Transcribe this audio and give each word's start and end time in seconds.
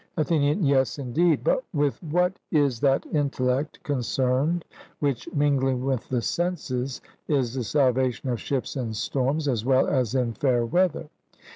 ATHENIAN: 0.17 0.63
Yes, 0.63 0.97
indeed; 0.97 1.43
but 1.43 1.63
with 1.75 2.01
what 2.01 2.33
is 2.51 2.79
that 2.79 3.05
intellect 3.13 3.83
concerned 3.83 4.65
which, 4.99 5.31
mingling 5.31 5.85
with 5.85 6.09
the 6.09 6.23
senses, 6.23 7.01
is 7.27 7.53
the 7.53 7.63
salvation 7.63 8.29
of 8.29 8.41
ships 8.41 8.75
in 8.75 8.95
storms 8.95 9.47
as 9.47 9.63
well 9.63 9.85
as 9.85 10.15
in 10.15 10.33
fair 10.33 10.65
weather? 10.65 11.07